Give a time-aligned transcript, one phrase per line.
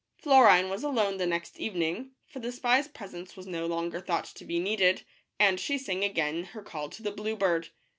[0.17, 4.43] Florine was alone the next evening, for the spy's presence was no longer thought to
[4.43, 5.05] be needful,
[5.39, 7.69] and she sang again her call to the blue bird.